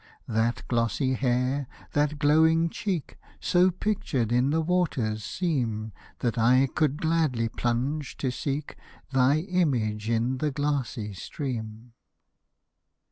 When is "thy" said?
9.11-9.41